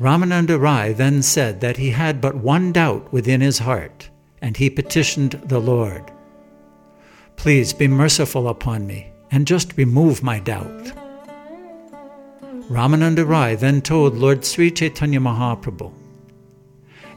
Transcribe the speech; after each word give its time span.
Ramananda 0.00 0.60
Rai 0.60 0.92
then 0.92 1.22
said 1.22 1.60
that 1.60 1.76
he 1.76 1.90
had 1.90 2.20
but 2.20 2.36
one 2.36 2.70
doubt 2.70 3.12
within 3.12 3.40
his 3.40 3.58
heart, 3.58 4.10
and 4.40 4.56
he 4.56 4.70
petitioned 4.70 5.32
the 5.44 5.58
Lord. 5.58 6.12
Please 7.34 7.72
be 7.72 7.88
merciful 7.88 8.48
upon 8.48 8.86
me 8.86 9.10
and 9.30 9.46
just 9.46 9.76
remove 9.76 10.22
my 10.22 10.38
doubt. 10.38 10.92
Ramananda 12.70 13.26
Rai 13.26 13.56
then 13.56 13.80
told 13.80 14.16
Lord 14.16 14.44
Sri 14.44 14.70
Chaitanya 14.70 15.20
Mahaprabhu, 15.20 15.92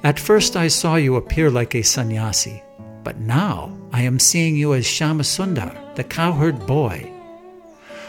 At 0.03 0.19
first 0.19 0.55
I 0.55 0.67
saw 0.67 0.95
you 0.95 1.15
appear 1.17 1.51
like 1.51 1.75
a 1.75 1.83
sannyasi, 1.83 2.63
but 3.03 3.17
now 3.19 3.77
I 3.91 4.01
am 4.03 4.17
seeing 4.17 4.55
you 4.55 4.73
as 4.73 4.85
Shyamasundar, 4.85 5.95
the 5.95 6.03
cowherd 6.03 6.65
boy. 6.65 7.11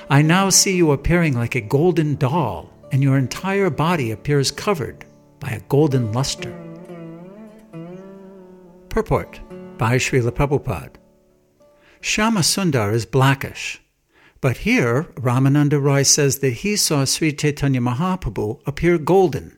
I 0.09 0.23
now 0.23 0.50
see 0.50 0.77
you 0.77 0.93
appearing 0.93 1.34
like 1.34 1.54
a 1.57 1.61
golden 1.61 2.14
doll, 2.14 2.70
and 2.93 3.02
your 3.02 3.18
entire 3.18 3.70
body 3.70 4.10
appears 4.12 4.51
covered 4.51 5.05
by 5.41 5.48
a 5.50 5.60
golden 5.69 6.12
luster. 6.12 6.55
Purport 8.91 9.41
by 9.78 9.96
Srila 9.96 10.30
Prabhupada 10.30 10.95
Shyamasundar 12.02 12.92
is 12.92 13.06
blackish, 13.06 13.80
but 14.41 14.59
here, 14.59 15.05
Ramananda 15.14 15.80
Roy 15.80 16.02
says 16.02 16.41
that 16.41 16.50
he 16.50 16.74
saw 16.77 17.05
Sri 17.05 17.33
Chaitanya 17.33 17.80
Mahaprabhu 17.80 18.60
appear 18.66 18.98
golden. 18.98 19.56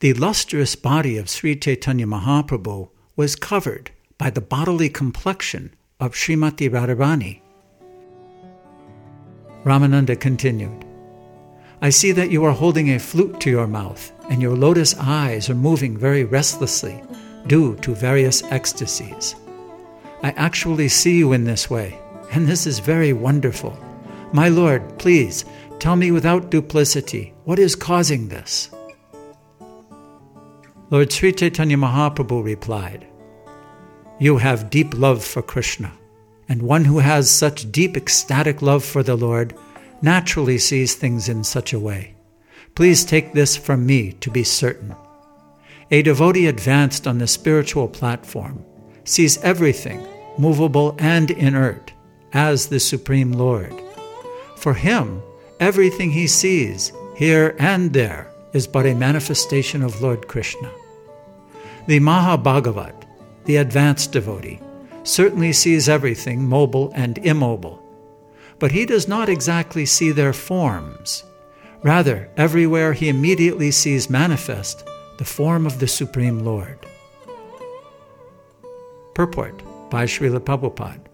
The 0.00 0.14
lustrous 0.14 0.74
body 0.74 1.16
of 1.16 1.30
Sri 1.30 1.54
Chaitanya 1.54 2.06
Mahaprabhu 2.06 2.90
was 3.14 3.36
covered 3.36 3.92
by 4.18 4.30
the 4.30 4.40
bodily 4.40 4.88
complexion 4.88 5.72
of 6.00 6.14
Srimati 6.14 6.68
Radharani. 6.68 7.40
Ramananda 9.64 10.18
continued, 10.18 10.84
I 11.84 11.90
see 11.90 12.12
that 12.12 12.30
you 12.30 12.44
are 12.44 12.52
holding 12.52 12.92
a 12.92 12.98
flute 12.98 13.40
to 13.40 13.50
your 13.50 13.66
mouth, 13.66 14.10
and 14.30 14.40
your 14.40 14.56
lotus 14.56 14.94
eyes 14.98 15.50
are 15.50 15.54
moving 15.54 15.98
very 15.98 16.24
restlessly 16.24 16.98
due 17.46 17.76
to 17.82 17.94
various 17.94 18.42
ecstasies. 18.44 19.34
I 20.22 20.30
actually 20.30 20.88
see 20.88 21.18
you 21.18 21.34
in 21.34 21.44
this 21.44 21.68
way, 21.68 22.00
and 22.32 22.48
this 22.48 22.66
is 22.66 22.78
very 22.78 23.12
wonderful. 23.12 23.78
My 24.32 24.48
Lord, 24.48 24.98
please 24.98 25.44
tell 25.78 25.94
me 25.94 26.10
without 26.10 26.50
duplicity 26.50 27.34
what 27.44 27.58
is 27.58 27.76
causing 27.76 28.28
this. 28.28 28.70
Lord 30.88 31.12
Sri 31.12 31.32
Chaitanya 31.32 31.76
Mahaprabhu 31.76 32.42
replied, 32.42 33.06
You 34.18 34.38
have 34.38 34.70
deep 34.70 34.94
love 34.94 35.22
for 35.22 35.42
Krishna, 35.42 35.92
and 36.48 36.62
one 36.62 36.86
who 36.86 37.00
has 37.00 37.28
such 37.28 37.70
deep 37.70 37.94
ecstatic 37.94 38.62
love 38.62 38.82
for 38.82 39.02
the 39.02 39.16
Lord 39.16 39.54
naturally 40.04 40.58
sees 40.58 40.94
things 40.94 41.30
in 41.30 41.42
such 41.42 41.72
a 41.72 41.80
way. 41.80 42.14
Please 42.74 43.04
take 43.04 43.32
this 43.32 43.56
from 43.56 43.86
me 43.86 44.12
to 44.12 44.30
be 44.30 44.44
certain. 44.44 44.94
A 45.90 46.02
devotee 46.02 46.46
advanced 46.46 47.06
on 47.06 47.18
the 47.18 47.26
spiritual 47.26 47.88
platform 47.88 48.62
sees 49.04 49.38
everything, 49.38 50.06
movable 50.36 50.94
and 50.98 51.30
inert, 51.30 51.92
as 52.34 52.66
the 52.66 52.80
Supreme 52.80 53.32
Lord. 53.32 53.72
For 54.56 54.74
him, 54.74 55.22
everything 55.58 56.10
he 56.10 56.26
sees, 56.26 56.92
here 57.16 57.56
and 57.58 57.92
there, 57.92 58.30
is 58.52 58.66
but 58.66 58.86
a 58.86 58.94
manifestation 58.94 59.82
of 59.82 60.02
Lord 60.02 60.28
Krishna. 60.28 60.70
The 61.86 62.00
Mahabhagavat, 62.00 63.04
the 63.44 63.56
advanced 63.56 64.12
devotee, 64.12 64.60
certainly 65.02 65.52
sees 65.52 65.88
everything 65.88 66.48
mobile 66.48 66.92
and 66.94 67.18
immobile, 67.18 67.83
but 68.64 68.72
he 68.72 68.86
does 68.86 69.06
not 69.06 69.28
exactly 69.28 69.84
see 69.84 70.10
their 70.10 70.32
forms. 70.32 71.22
Rather, 71.82 72.30
everywhere 72.38 72.94
he 72.94 73.10
immediately 73.10 73.70
sees 73.70 74.08
manifest 74.08 74.88
the 75.18 75.24
form 75.38 75.66
of 75.66 75.80
the 75.80 75.86
Supreme 75.86 76.38
Lord. 76.38 76.78
Purport 79.14 79.62
by 79.90 80.06
Srila 80.06 80.40
Prabhupada 80.40 81.04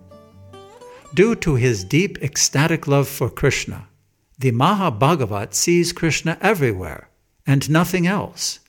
Due 1.13 1.35
to 1.35 1.57
his 1.57 1.83
deep 1.83 2.23
ecstatic 2.23 2.87
love 2.87 3.09
for 3.09 3.29
Krishna, 3.29 3.89
the 4.39 4.53
Mahabhagavat 4.53 5.53
sees 5.53 5.93
Krishna 5.93 6.39
everywhere 6.41 7.09
and 7.49 7.69
nothing 7.69 8.07
else. 8.07 8.61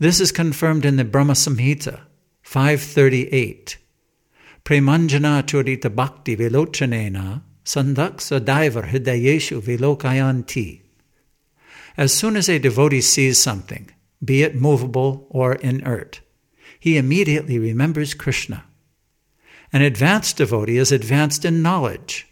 This 0.00 0.18
is 0.18 0.32
confirmed 0.32 0.86
in 0.86 0.96
the 0.96 1.04
Brahma 1.04 1.34
Samhita 1.34 2.00
538. 2.40 3.76
Premanjana 4.64 5.42
Churita 5.42 5.94
Bhakti 5.94 6.38
Vilochanena 6.38 7.42
Sandak 7.68 8.16
Sadaivar 8.16 8.88
Hridayeshu 8.88 9.60
Vilokayanti. 9.60 10.80
As 11.98 12.14
soon 12.14 12.34
as 12.34 12.48
a 12.48 12.58
devotee 12.58 13.02
sees 13.02 13.36
something, 13.36 13.90
be 14.24 14.42
it 14.42 14.54
movable 14.54 15.26
or 15.28 15.56
inert, 15.56 16.22
he 16.80 16.96
immediately 16.96 17.58
remembers 17.58 18.14
Krishna. 18.14 18.64
An 19.70 19.82
advanced 19.82 20.38
devotee 20.38 20.78
is 20.78 20.90
advanced 20.92 21.44
in 21.44 21.60
knowledge. 21.60 22.26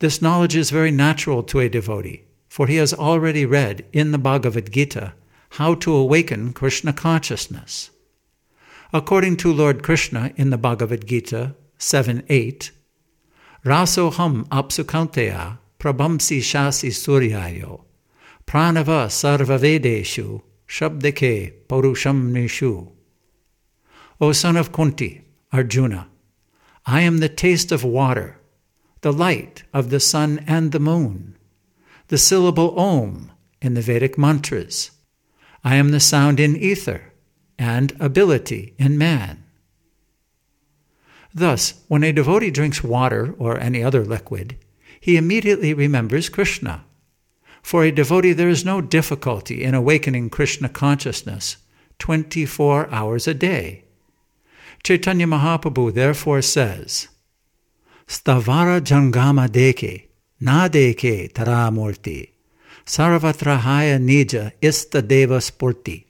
This 0.00 0.20
knowledge 0.20 0.56
is 0.56 0.70
very 0.70 0.90
natural 0.90 1.44
to 1.44 1.60
a 1.60 1.68
devotee, 1.68 2.24
for 2.48 2.66
he 2.66 2.74
has 2.74 2.92
already 2.92 3.46
read 3.46 3.84
in 3.92 4.10
the 4.10 4.18
Bhagavad 4.18 4.72
Gita 4.72 5.12
how 5.50 5.76
to 5.76 5.94
awaken 5.94 6.52
Krishna 6.52 6.92
consciousness. 6.92 7.90
According 8.92 9.36
to 9.36 9.52
Lord 9.52 9.84
Krishna 9.84 10.32
in 10.34 10.50
the 10.50 10.58
Bhagavad 10.58 11.06
Gita 11.06 11.54
7 11.78 12.24
8, 12.28 12.72
Rasoham 13.64 14.46
apsukanteya 14.48 15.58
prabhamsi 15.78 16.40
shasi 16.40 16.90
suryayo 16.90 17.84
pranava 18.46 19.08
sarvavedeshu 19.08 20.42
shabdeke 20.68 21.66
paurusham 21.66 22.30
nrishu. 22.30 22.92
O 24.20 24.32
son 24.32 24.58
of 24.58 24.70
Kunti, 24.70 25.22
Arjuna, 25.50 26.08
I 26.84 27.00
am 27.00 27.18
the 27.18 27.28
taste 27.28 27.72
of 27.72 27.84
water, 27.84 28.38
the 29.00 29.12
light 29.12 29.62
of 29.72 29.88
the 29.88 30.00
sun 30.00 30.44
and 30.46 30.72
the 30.72 30.80
moon, 30.80 31.36
the 32.08 32.18
syllable 32.18 32.78
Om 32.78 33.32
in 33.62 33.72
the 33.72 33.80
Vedic 33.80 34.18
mantras. 34.18 34.90
I 35.64 35.76
am 35.76 35.90
the 35.90 36.00
sound 36.00 36.38
in 36.38 36.54
ether 36.56 37.12
and 37.58 37.96
ability 37.98 38.74
in 38.78 38.98
man. 38.98 39.43
Thus, 41.34 41.82
when 41.88 42.04
a 42.04 42.12
devotee 42.12 42.52
drinks 42.52 42.84
water 42.84 43.34
or 43.38 43.58
any 43.58 43.82
other 43.82 44.04
liquid, 44.04 44.56
he 45.00 45.16
immediately 45.16 45.74
remembers 45.74 46.28
Krishna. 46.28 46.84
For 47.60 47.82
a 47.82 47.90
devotee, 47.90 48.32
there 48.32 48.48
is 48.48 48.64
no 48.64 48.80
difficulty 48.80 49.64
in 49.64 49.74
awakening 49.74 50.30
Krishna 50.30 50.68
consciousness 50.68 51.56
24 51.98 52.88
hours 52.90 53.26
a 53.26 53.34
day. 53.34 53.84
Chaitanya 54.82 55.26
Mahaprabhu 55.26 55.92
therefore 55.92 56.42
says, 56.42 57.08
Sthavara 58.06 58.80
Jangama 58.80 59.48
Dekhe, 59.48 60.08
Na 60.40 60.68
Dekhe 60.68 61.32
Taramurti, 61.32 62.30
Sarvatrahaya 62.84 63.98
Nija 63.98 64.52
Ista 64.60 65.00
Deva 65.00 65.38
Sphurti. 65.38 66.04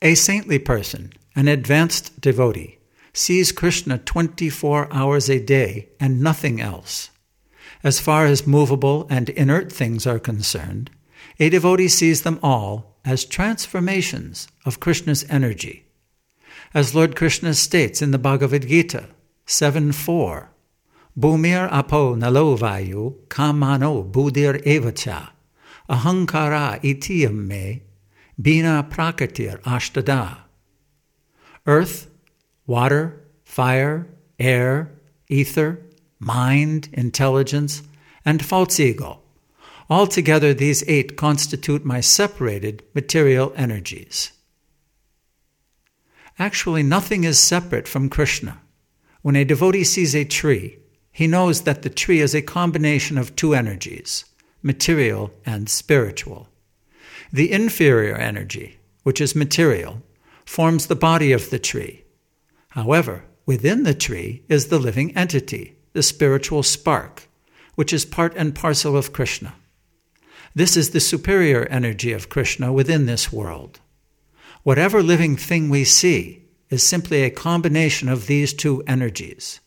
A 0.00 0.14
saintly 0.14 0.60
person, 0.60 1.12
an 1.34 1.48
advanced 1.48 2.20
devotee, 2.20 2.75
sees 3.16 3.50
Krishna 3.50 3.98
24 3.98 4.92
hours 4.92 5.30
a 5.30 5.38
day 5.38 5.88
and 5.98 6.20
nothing 6.20 6.60
else. 6.60 7.10
As 7.82 8.00
far 8.00 8.26
as 8.26 8.46
movable 8.46 9.06
and 9.08 9.28
inert 9.30 9.72
things 9.72 10.06
are 10.06 10.18
concerned, 10.18 10.90
a 11.38 11.48
devotee 11.48 11.88
sees 11.88 12.22
them 12.22 12.38
all 12.42 12.98
as 13.04 13.24
transformations 13.24 14.48
of 14.64 14.80
Krishna's 14.80 15.24
energy 15.30 15.86
as 16.74 16.94
Lord 16.94 17.16
Krishna 17.16 17.54
states 17.54 18.02
in 18.02 18.10
the 18.10 18.18
Bhagavad 18.18 18.66
Gita 18.68 19.08
7 19.46 19.92
4. 19.92 20.50
Bhumir 21.18 21.72
apo 21.72 22.14
nalo 22.14 22.58
vayu 22.58 23.14
kamano 23.28 24.10
buddhir 24.10 24.62
evacha 24.64 25.30
ahankara 25.88 26.80
itiyam 26.82 27.46
me 27.46 27.82
bhinna 28.40 28.88
prakritir 28.90 29.60
ashtadha. 29.62 30.38
Earth, 31.66 32.08
water, 32.66 33.24
fire, 33.44 34.06
air, 34.38 34.90
ether, 35.28 35.80
mind, 36.18 36.88
intelligence, 36.92 37.82
and 38.24 38.44
false 38.44 38.80
ego. 38.80 39.20
Altogether, 39.88 40.52
these 40.52 40.82
eight 40.88 41.16
constitute 41.16 41.84
my 41.84 42.00
separated 42.00 42.82
material 42.94 43.52
energies. 43.56 44.32
Actually, 46.38 46.82
nothing 46.82 47.24
is 47.24 47.38
separate 47.38 47.88
from 47.88 48.10
Krishna. 48.10 48.60
When 49.22 49.36
a 49.36 49.44
devotee 49.44 49.84
sees 49.84 50.14
a 50.14 50.24
tree, 50.24 50.78
he 51.12 51.26
knows 51.26 51.62
that 51.62 51.82
the 51.82 51.88
tree 51.88 52.20
is 52.20 52.34
a 52.34 52.42
combination 52.42 53.16
of 53.16 53.34
two 53.34 53.54
energies, 53.54 54.24
material 54.62 55.32
and 55.46 55.68
spiritual. 55.68 56.48
The 57.32 57.50
inferior 57.50 58.16
energy, 58.16 58.78
which 59.02 59.20
is 59.20 59.34
material, 59.34 60.02
forms 60.44 60.86
the 60.86 60.96
body 60.96 61.32
of 61.32 61.50
the 61.50 61.58
tree. 61.58 62.04
However, 62.76 63.24
within 63.46 63.84
the 63.84 63.94
tree 63.94 64.42
is 64.50 64.66
the 64.66 64.78
living 64.78 65.16
entity, 65.16 65.78
the 65.94 66.02
spiritual 66.02 66.62
spark, 66.62 67.26
which 67.74 67.90
is 67.90 68.04
part 68.04 68.34
and 68.36 68.54
parcel 68.54 68.98
of 68.98 69.14
Krishna. 69.14 69.54
This 70.54 70.76
is 70.76 70.90
the 70.90 71.00
superior 71.00 71.64
energy 71.70 72.12
of 72.12 72.28
Krishna 72.28 72.70
within 72.74 73.06
this 73.06 73.32
world. 73.32 73.80
Whatever 74.62 75.02
living 75.02 75.36
thing 75.36 75.70
we 75.70 75.84
see 75.84 76.44
is 76.68 76.82
simply 76.82 77.22
a 77.22 77.30
combination 77.30 78.10
of 78.10 78.26
these 78.26 78.52
two 78.52 78.82
energies. 78.86 79.60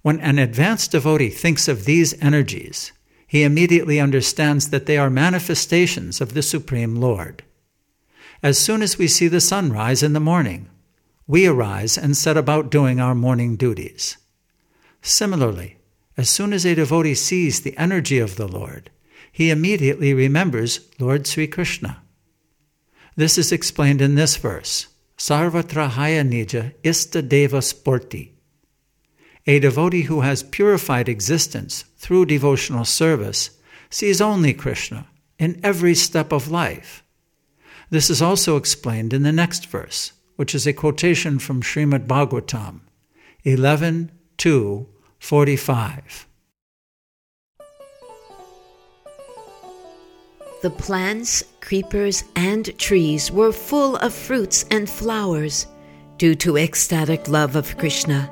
When 0.00 0.18
an 0.18 0.40
advanced 0.40 0.90
devotee 0.90 1.30
thinks 1.30 1.68
of 1.68 1.84
these 1.84 2.20
energies, 2.20 2.90
he 3.24 3.44
immediately 3.44 4.00
understands 4.00 4.70
that 4.70 4.86
they 4.86 4.98
are 4.98 5.10
manifestations 5.10 6.20
of 6.20 6.34
the 6.34 6.42
Supreme 6.42 6.96
Lord. 6.96 7.44
As 8.42 8.58
soon 8.58 8.82
as 8.82 8.98
we 8.98 9.06
see 9.06 9.28
the 9.28 9.40
sun 9.40 9.72
rise 9.72 10.02
in 10.02 10.12
the 10.12 10.18
morning, 10.18 10.68
we 11.26 11.46
arise 11.46 11.96
and 11.96 12.16
set 12.16 12.36
about 12.36 12.70
doing 12.70 13.00
our 13.00 13.14
morning 13.14 13.56
duties. 13.56 14.16
Similarly, 15.00 15.78
as 16.16 16.28
soon 16.28 16.52
as 16.52 16.66
a 16.66 16.74
devotee 16.74 17.14
sees 17.14 17.60
the 17.60 17.76
energy 17.76 18.18
of 18.18 18.36
the 18.36 18.48
Lord, 18.48 18.90
he 19.30 19.50
immediately 19.50 20.12
remembers 20.12 20.80
Lord 20.98 21.26
Sri 21.26 21.46
Krishna. 21.46 22.02
This 23.16 23.38
is 23.38 23.52
explained 23.52 24.00
in 24.02 24.14
this 24.14 24.36
verse 24.36 24.88
Sarvatrahaya 25.16 26.26
Nija 26.28 26.74
Ista 26.82 27.22
Deva 27.22 27.58
Sphurti. 27.58 28.32
A 29.46 29.58
devotee 29.58 30.02
who 30.02 30.20
has 30.20 30.42
purified 30.42 31.08
existence 31.08 31.84
through 31.96 32.26
devotional 32.26 32.84
service 32.84 33.50
sees 33.90 34.20
only 34.20 34.54
Krishna 34.54 35.06
in 35.38 35.60
every 35.62 35.94
step 35.94 36.32
of 36.32 36.50
life. 36.50 37.02
This 37.90 38.08
is 38.08 38.22
also 38.22 38.56
explained 38.56 39.12
in 39.12 39.22
the 39.22 39.32
next 39.32 39.66
verse, 39.66 40.12
which 40.42 40.56
is 40.56 40.66
a 40.66 40.72
quotation 40.72 41.38
from 41.38 41.62
Srimad 41.62 42.08
Bhagavatam 42.08 42.80
11 43.44 44.10
2 44.38 44.88
45. 45.20 46.26
The 50.62 50.70
plants, 50.70 51.44
creepers, 51.60 52.24
and 52.34 52.76
trees 52.76 53.30
were 53.30 53.52
full 53.52 53.94
of 53.98 54.12
fruits 54.12 54.64
and 54.68 54.90
flowers 54.90 55.68
due 56.18 56.34
to 56.34 56.58
ecstatic 56.58 57.28
love 57.28 57.54
of 57.54 57.78
Krishna. 57.78 58.28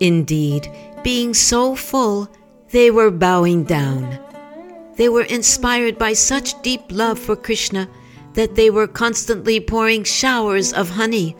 Indeed, 0.00 0.70
being 1.02 1.32
so 1.32 1.74
full, 1.74 2.28
they 2.68 2.90
were 2.90 3.10
bowing 3.10 3.64
down. 3.64 4.18
They 4.96 5.08
were 5.08 5.22
inspired 5.22 5.96
by 5.96 6.12
such 6.12 6.60
deep 6.60 6.82
love 6.90 7.18
for 7.18 7.34
Krishna 7.34 7.88
that 8.34 8.54
they 8.54 8.70
were 8.70 8.86
constantly 8.86 9.60
pouring 9.60 10.04
showers 10.04 10.72
of 10.72 10.90
honey. 10.90 11.36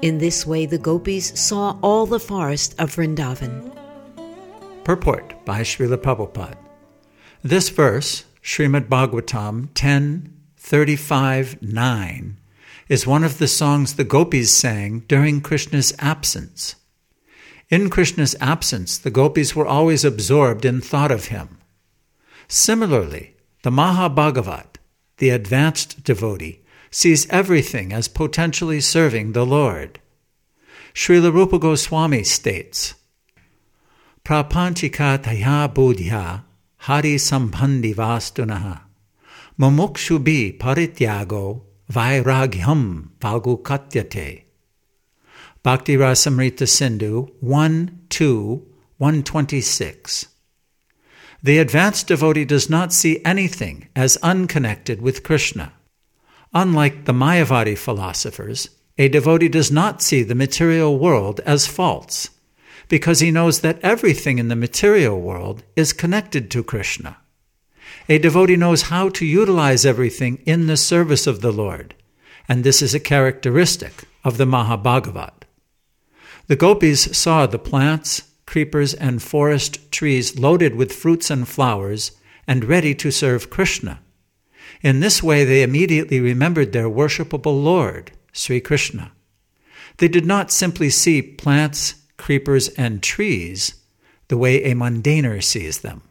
In 0.00 0.18
this 0.18 0.46
way, 0.46 0.66
the 0.66 0.78
gopis 0.78 1.38
saw 1.38 1.78
all 1.82 2.06
the 2.06 2.20
forest 2.20 2.74
of 2.78 2.94
Vrindavan. 2.94 3.70
Purport 4.84 5.44
by 5.44 5.60
Srila 5.60 5.96
Prabhupada. 5.96 6.56
This 7.42 7.68
verse, 7.68 8.24
Srimad 8.42 8.88
Bhagavatam 8.88 9.68
10 9.74 10.32
35 10.56 11.62
9, 11.62 12.36
is 12.88 13.06
one 13.06 13.24
of 13.24 13.38
the 13.38 13.48
songs 13.48 13.94
the 13.94 14.04
gopis 14.04 14.52
sang 14.52 15.00
during 15.08 15.40
Krishna's 15.40 15.94
absence. 15.98 16.76
In 17.70 17.88
Krishna's 17.88 18.36
absence, 18.40 18.98
the 18.98 19.10
gopis 19.10 19.56
were 19.56 19.66
always 19.66 20.04
absorbed 20.04 20.64
in 20.64 20.80
thought 20.80 21.10
of 21.10 21.26
him. 21.26 21.58
Similarly, 22.48 23.34
the 23.62 23.70
Mahabhagavat, 23.70 24.71
the 25.22 25.30
advanced 25.30 26.02
devotee, 26.02 26.58
sees 26.90 27.28
everything 27.30 27.92
as 27.92 28.08
potentially 28.08 28.80
serving 28.80 29.30
the 29.30 29.46
Lord. 29.46 30.00
Srila 30.92 31.32
Rupa 31.32 31.60
Goswami 31.60 32.24
states, 32.24 32.94
prapanchikataya 34.24 35.72
buddhya 35.72 36.42
hari 36.78 37.14
sambandhi 37.14 37.94
vastunaha 37.94 38.80
mumukshubhi 39.60 40.58
parityago 40.58 41.60
vairagyam 41.88 43.10
valgukatyate. 43.20 44.42
Bhakti 45.62 45.96
Rasamrita 45.96 46.66
Sindhu 46.66 47.30
1 47.40 48.06
2 48.10 48.66
126. 48.98 50.31
The 51.42 51.58
advanced 51.58 52.06
devotee 52.06 52.44
does 52.44 52.70
not 52.70 52.92
see 52.92 53.20
anything 53.24 53.88
as 53.96 54.16
unconnected 54.18 55.02
with 55.02 55.24
Krishna. 55.24 55.72
Unlike 56.54 57.06
the 57.06 57.12
Mayavadi 57.12 57.76
philosophers, 57.76 58.70
a 58.96 59.08
devotee 59.08 59.48
does 59.48 59.72
not 59.72 60.02
see 60.02 60.22
the 60.22 60.36
material 60.36 60.98
world 60.98 61.40
as 61.40 61.66
false 61.66 62.30
because 62.88 63.20
he 63.20 63.30
knows 63.30 63.60
that 63.60 63.80
everything 63.80 64.38
in 64.38 64.48
the 64.48 64.56
material 64.56 65.20
world 65.20 65.62
is 65.74 65.92
connected 65.92 66.50
to 66.50 66.62
Krishna. 66.62 67.16
A 68.08 68.18
devotee 68.18 68.56
knows 68.56 68.82
how 68.82 69.08
to 69.10 69.24
utilize 69.24 69.86
everything 69.86 70.42
in 70.44 70.66
the 70.66 70.76
service 70.76 71.26
of 71.26 71.40
the 71.40 71.52
Lord, 71.52 71.94
and 72.48 72.62
this 72.62 72.82
is 72.82 72.94
a 72.94 73.00
characteristic 73.00 74.04
of 74.24 74.36
the 74.36 74.44
Mahabhagavat. 74.44 75.44
The 76.48 76.56
gopis 76.56 77.16
saw 77.16 77.46
the 77.46 77.58
plants, 77.58 78.22
creepers, 78.52 78.92
and 78.92 79.22
forest 79.22 79.90
trees 79.90 80.38
loaded 80.38 80.76
with 80.76 80.92
fruits 80.92 81.30
and 81.30 81.48
flowers 81.48 82.12
and 82.46 82.66
ready 82.66 82.94
to 82.94 83.10
serve 83.10 83.48
Krishna. 83.48 83.98
In 84.82 85.00
this 85.00 85.22
way, 85.22 85.42
they 85.42 85.62
immediately 85.62 86.20
remembered 86.20 86.72
their 86.72 86.90
worshipable 86.90 87.64
Lord, 87.64 88.12
Sri 88.30 88.60
Krishna. 88.60 89.12
They 89.96 90.08
did 90.08 90.26
not 90.26 90.50
simply 90.50 90.90
see 90.90 91.22
plants, 91.22 91.94
creepers, 92.18 92.68
and 92.68 93.02
trees 93.02 93.82
the 94.28 94.36
way 94.36 94.62
a 94.64 94.74
mundaner 94.74 95.42
sees 95.42 95.78
them. 95.80 96.02